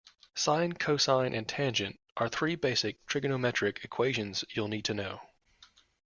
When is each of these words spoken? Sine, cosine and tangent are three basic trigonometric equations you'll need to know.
Sine, 0.33 0.73
cosine 0.73 1.31
and 1.35 1.47
tangent 1.47 1.99
are 2.17 2.27
three 2.27 2.55
basic 2.55 3.05
trigonometric 3.05 3.83
equations 3.85 4.43
you'll 4.51 4.67
need 4.67 4.85
to 4.85 4.95
know. 4.95 5.21